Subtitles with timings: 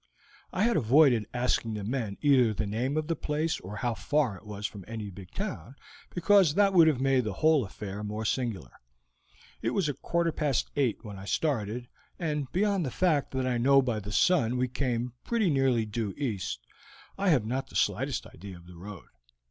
[0.51, 4.35] "I had avoided asking the men either the name of the place or how far
[4.35, 5.75] it was from any big town,
[6.09, 8.71] because that would have made the whole affair more singular.
[9.61, 11.87] It was a quarter past eight when I started,
[12.17, 16.15] and beyond the fact that I know by the sun we came pretty nearly due
[16.17, 16.65] east,
[17.15, 19.05] I have not the slightest idea of the road.